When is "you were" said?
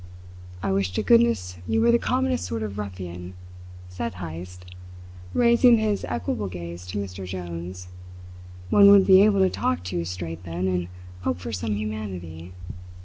1.67-1.91